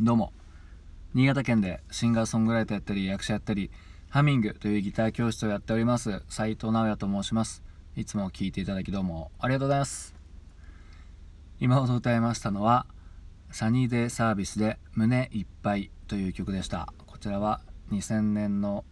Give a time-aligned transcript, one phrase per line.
[0.00, 0.32] どうも。
[1.12, 3.70] 新潟県でシンガーソングライターやったり役者やったり
[4.08, 7.62] ハミングというギター教室をやっております斉藤直也と申します。
[7.96, 10.14] いつも聴いていただきどうもありがとうございます。
[11.60, 12.86] 今ほど歌いましたのは
[13.50, 16.92] サニーデイサービスで胸いっぱいという曲でした。
[17.06, 17.60] こちらは
[17.90, 18.84] 2000年の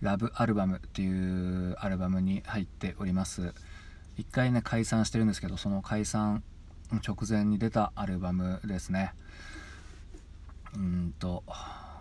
[0.00, 3.52] ラブアルバムっていうアルバムに入っております。
[4.16, 6.42] 一回ね解散してるんですけどその解散
[7.00, 9.14] 直前に出たアルバムですね。
[10.74, 11.44] うんと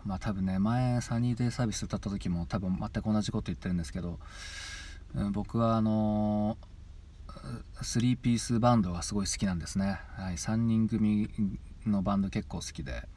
[0.05, 4.19] まあ多分ね前サニーデイサービス歌った時も多分全く同じこと言ってるんですけど、
[5.15, 6.57] うん僕はあの
[7.81, 11.29] 3ピースバンドがすごい好きなんですね、はい、3人組
[11.85, 13.07] のバンド結構好きで。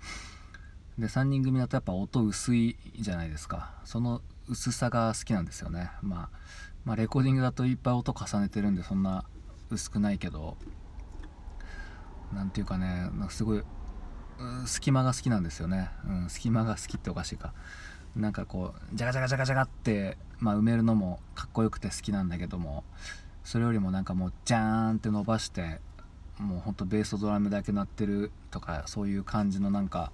[0.98, 3.74] で3人組だとやっぱ音薄いじゃないですか。
[3.84, 6.38] その薄さが好きなんですよね、まあ、
[6.84, 9.24] まあレコーディングだといっぱい音重ねてるんでそんな
[9.70, 10.56] 薄くないけど。
[12.34, 13.62] なんていうかねなんかすごい
[14.66, 17.52] 隙間が好きなんですよね、うん、隙間が好きっておかしいか。
[18.16, 22.84] なんかこうジャガジャガジャガジャガって、まあ、埋めるのもかっこよくて好きなんだけども
[23.42, 25.80] それよりもなんかもうジャーンって伸ばして
[26.38, 30.12] もうほんとベースとドラムだけ鳴ってるとかそういう感じのなんか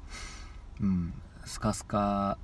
[0.80, 1.12] うん
[1.44, 2.38] スカスカ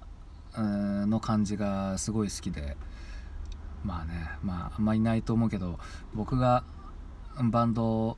[0.56, 2.76] の感じがすごい好きで
[3.82, 5.78] まあねまああんまいないと思うけど
[6.14, 6.64] 僕が
[7.42, 8.16] バンド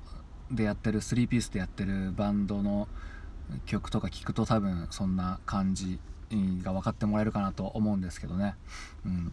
[0.50, 2.88] でやってる3ピースでやってるバンドの
[3.66, 5.98] 曲とか聞くと多分そんな感じ
[6.62, 8.54] が分かってもらえるかなと思うんですけどね、
[9.04, 9.32] うん、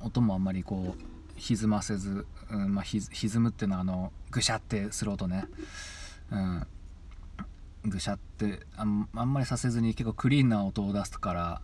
[0.00, 1.02] 音もあんまりこう
[1.36, 5.44] 歪ませず、うんまあ、歪むっていうのはあのぐしゃってする音ね、
[6.30, 6.66] うん、
[7.84, 11.60] ぐしゃってあんあんまりさせずに結構クリーンな音を出すから、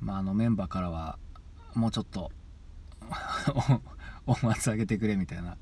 [0.00, 1.18] まあ、あのメンバーからは
[1.74, 2.30] もうちょっと
[4.26, 5.56] 音圧上げてくれみたいな。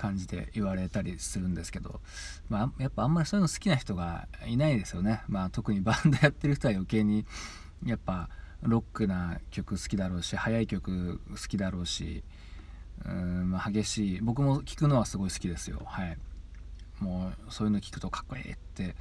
[0.00, 2.00] 感じで言われたりするんですけど、
[2.48, 7.26] まあ、やっぱあんまりそういうの好きな人がいないですよね、まあ、特にバンドやってる人は余計に
[7.84, 8.30] やっぱ
[8.62, 12.24] ロックな曲好きだろうし速い曲好きだろうし
[13.04, 15.80] うん、まあ、激しい僕も聴くのはすごい好きですよ。
[15.86, 16.18] はい。
[16.98, 18.94] もうそういうの聞くとかっこいいって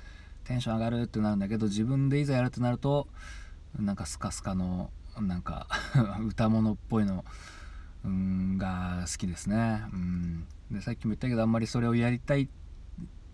[0.45, 3.07] テンション上がるってなるんだけど自分でいざやるってなると
[3.77, 5.67] なんかスカスカのなんか
[6.25, 7.25] 歌物っぽいの
[8.05, 9.83] うんが好きですね。
[9.91, 10.47] うん。
[10.71, 12.49] でさっきも言ったけどあんまりそれをやりたい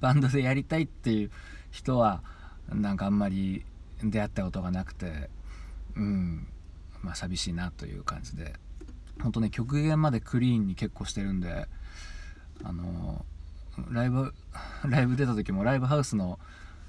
[0.02, 1.32] バンドでやりたいっていう
[1.72, 2.24] 人は
[2.70, 3.66] なんかあんまり
[4.04, 5.30] 出会ったことがなくて
[5.96, 6.48] うん
[7.02, 8.54] まあ寂しいなという感じで。
[9.22, 11.68] 本当ね極限までクリーンに結構してるんで
[12.64, 13.26] あの
[13.90, 14.34] ライブ
[14.86, 16.40] ライブ出た時もライブハウスの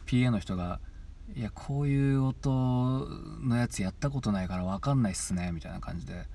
[0.07, 0.81] PA の人が
[1.35, 3.09] 「いやこういう音
[3.43, 6.27] のやつやったことないから分かんないっすね」みたいな感じで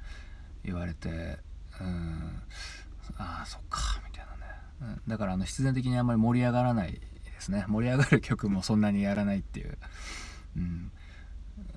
[0.63, 1.39] 言われて
[1.79, 2.41] うん。
[3.17, 6.99] ああそっかみたいなね、うん、だからあの必然的にあんまり盛り上がらないで
[7.39, 7.65] すね。
[7.67, 9.77] 盛り上がる曲もそんなにやらないっていう、
[10.57, 10.91] うん。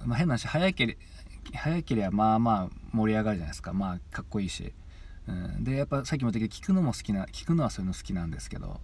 [0.04, 0.98] まあ、変な話早けれ
[1.54, 3.72] 早ければまあまあ盛り上がるじゃないですか。
[3.72, 4.72] まあかっこいいし、
[5.26, 8.80] うん、でやっぱさっきも言ったけど聞くのも好きな聞くのはそういうの好きなんですけど。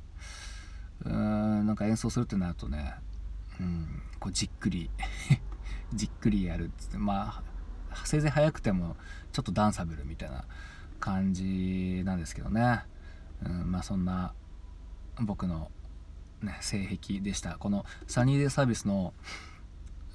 [1.05, 1.67] うん。
[1.67, 2.95] なんか演奏するってなるとね、
[3.59, 4.91] うん、こうじっくり
[5.93, 7.43] じっくりやるっつってま
[7.91, 8.97] あせいぜい早くても
[9.33, 10.45] ちょっとダンサブルみたいな
[11.01, 12.85] 感じなんですけどね、
[13.45, 14.33] うん、まあそんな
[15.21, 15.71] 僕の、
[16.43, 17.57] ね、性癖でした。
[17.59, 19.13] このサニーデイサービスの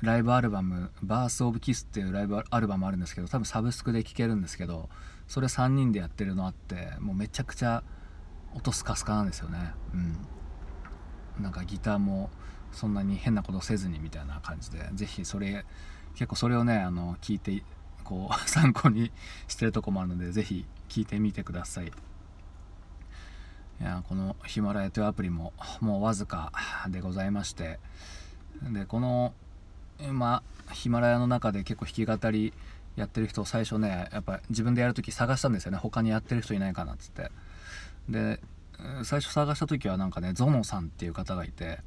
[0.01, 4.89] ライブアルバム「バース・オブ・キス」っていうライブアルバムあるんですけど多分サブスクで聴けるんですけど
[5.27, 7.83] それ3人でやってるのあってもうめちゃくちゃ
[8.53, 9.73] 音スカスカなんですよね。
[9.93, 10.17] うん。
[11.43, 12.29] なんかギターも
[12.71, 15.65] そんなに変なことせずにみたいな感じで是非それ
[16.13, 17.63] 結構それをねあの聞いて
[18.05, 19.11] こう 参考に
[19.49, 21.87] してるとこもあるので是非聞いてみてください。
[21.87, 26.53] いやこのヒマラヤというアプリももうわずか
[26.87, 27.77] でございまして
[28.61, 29.33] でこの
[30.13, 32.53] まヒマラヤの中で結構弾き語り
[32.95, 35.77] やってる人を最初ねやっぱ自分でやるとき探したんですよね。
[35.77, 37.31] 他にやってる人いないかなっつって。
[38.07, 38.39] で
[39.03, 41.79] 最初探した時はなんかねゾノさんっていう方がいて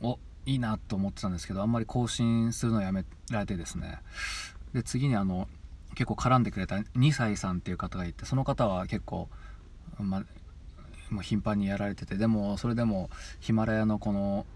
[0.00, 3.98] おいいなと思ってたんですけどあんまり更新するのやめられてですね。
[4.74, 5.48] で次にあの
[5.94, 9.28] 結構絡んでくれた2歳さんっていう方がいてその方は結構、
[9.98, 10.24] ま
[11.10, 14.46] もう頻繁にやられててでもそれでもヒマラヤのこの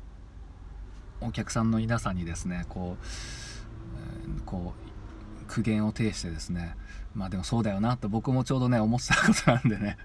[1.20, 6.74] お客さんの皆さんにですねこうこう苦言を呈してですね
[7.14, 9.98] まあでもそうだよなと僕もちょうどね思ってたことなんでね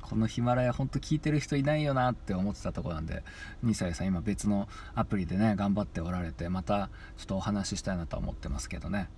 [0.00, 3.22] このヒマラヤほんと聞いてる人いないよなって思ってたとこなんで
[3.64, 9.08] 2歳さん今別のアプリでね頑張っておられてまたちょっとお話ししたいなとは思ってますけどね。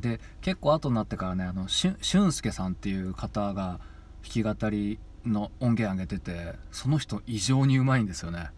[0.00, 3.80] で結構後になってからねあのし俊介さんっていう方が
[4.22, 8.50] 弾き語りの音源上げててその人異常にうまいんですよね。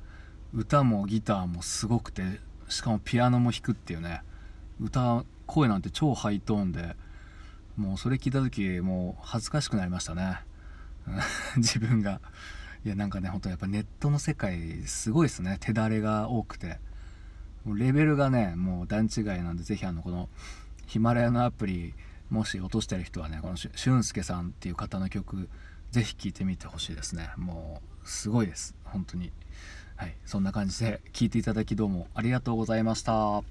[0.52, 2.22] 歌もギターもすごくて
[2.68, 4.22] しかもピアノも弾くっていうね。
[4.80, 6.96] 歌声なんて超ハイトーンで
[7.76, 10.40] もうそれ聞いた時もう恥ずかしくなりましたね。
[11.56, 12.20] 自分が。
[12.84, 15.56] いやなんかねほんとやっぱネットの世界すごいですね。
[15.60, 16.78] 手だれが多くて。
[17.74, 20.28] レベルがねもう段違いなんで是非あのこの
[20.86, 21.94] ヒマラヤのアプリ
[22.30, 25.48] もし落としてる人はねこの俊介さんっていう方の曲
[25.90, 27.30] 是非聴いてみてほしいですね。
[27.36, 28.74] もうすごいです。
[28.84, 29.32] 本当に。
[29.96, 30.16] はい。
[30.26, 33.42] そんな感じで聴いていただきどうもありがとうございました。